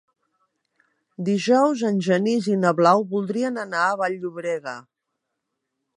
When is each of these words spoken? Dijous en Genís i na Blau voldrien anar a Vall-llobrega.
Dijous 1.27 1.83
en 1.91 2.01
Genís 2.09 2.49
i 2.53 2.57
na 2.63 2.73
Blau 2.81 3.07
voldrien 3.15 3.63
anar 3.67 3.85
a 3.91 3.95
Vall-llobrega. 4.03 4.77